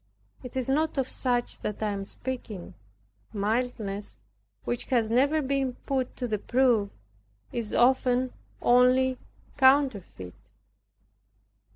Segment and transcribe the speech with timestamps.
[0.41, 2.73] It is not of such that I am speaking.
[3.33, 4.17] Mildness
[4.63, 6.89] which has never been put to the proof,
[7.51, 8.33] is often
[8.63, 9.19] only
[9.57, 10.33] counterfeit.